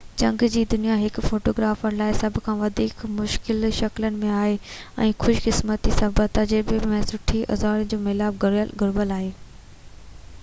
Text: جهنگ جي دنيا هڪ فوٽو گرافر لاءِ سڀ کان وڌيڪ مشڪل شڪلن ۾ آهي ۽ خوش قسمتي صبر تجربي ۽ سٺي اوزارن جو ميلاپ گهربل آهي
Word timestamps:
جهنگ 0.19 0.43
جي 0.53 0.61
دنيا 0.69 0.93
هڪ 0.99 1.23
فوٽو 1.31 1.51
گرافر 1.57 1.97
لاءِ 1.97 2.13
سڀ 2.19 2.37
کان 2.45 2.55
وڌيڪ 2.61 3.03
مشڪل 3.17 3.67
شڪلن 3.81 4.17
۾ 4.23 4.31
آهي 4.37 4.55
۽ 5.07 5.13
خوش 5.25 5.41
قسمتي 5.47 5.93
صبر 5.99 6.31
تجربي 6.39 6.79
۽ 6.93 7.01
سٺي 7.11 7.43
اوزارن 7.57 7.91
جو 7.93 7.99
ميلاپ 8.07 8.41
گهربل 8.47 9.13
آهي 9.19 9.29